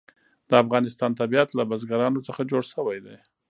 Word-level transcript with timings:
د 0.49 0.51
افغانستان 0.63 1.11
طبیعت 1.21 1.49
له 1.53 1.63
بزګانو 1.69 2.25
څخه 2.27 2.41
جوړ 2.51 2.63
شوی 2.73 2.97
دی. 3.05 3.15